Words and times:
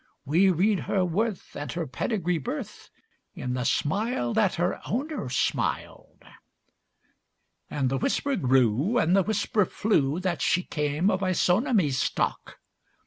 We 0.25 0.49
read 0.49 0.79
her 0.89 1.05
worth 1.05 1.55
and 1.55 1.71
her 1.73 1.85
pedigree 1.85 2.39
birth 2.39 2.89
In 3.35 3.53
the 3.53 3.65
smile 3.65 4.33
that 4.33 4.55
her 4.55 4.81
owner 4.87 5.29
smiled.' 5.29 6.25
And 7.69 7.87
the 7.87 7.99
whisper 7.99 8.35
grew 8.35 8.97
and 8.97 9.15
the 9.15 9.21
whisper 9.21 9.63
flew 9.63 10.19
That 10.19 10.41
she 10.41 10.63
came 10.63 11.11
of 11.11 11.21
Isonomy 11.21 11.91
stock. 11.91 12.57